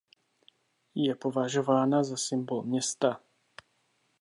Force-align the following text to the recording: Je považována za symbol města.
Je 0.95 1.15
považována 1.15 2.03
za 2.03 2.17
symbol 2.17 2.63
města. 2.63 3.21